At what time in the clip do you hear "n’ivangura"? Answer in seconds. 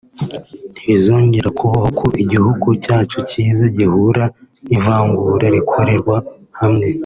4.67-5.45